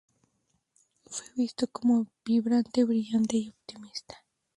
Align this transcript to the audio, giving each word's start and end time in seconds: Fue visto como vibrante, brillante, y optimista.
Fue 1.05 1.27
visto 1.35 1.67
como 1.67 2.07
vibrante, 2.25 2.83
brillante, 2.85 3.37
y 3.37 3.49
optimista. 3.49 4.25